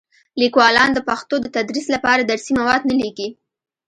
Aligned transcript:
لیکوالان 0.41 0.89
د 0.93 0.99
پښتو 1.09 1.35
د 1.41 1.45
تدریس 1.55 1.87
لپاره 1.95 2.21
درسي 2.23 2.51
مواد 2.59 2.81
نه 2.89 2.95
لیکي. 3.01 3.27